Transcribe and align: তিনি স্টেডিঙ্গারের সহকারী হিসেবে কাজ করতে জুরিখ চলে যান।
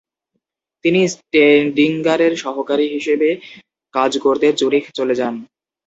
তিনি 0.85 1.01
স্টেডিঙ্গারের 1.13 2.33
সহকারী 2.43 2.85
হিসেবে 2.87 3.29
কাজ 3.93 4.11
করতে 4.17 4.47
জুরিখ 4.59 4.83
চলে 4.97 5.15
যান। 5.15 5.35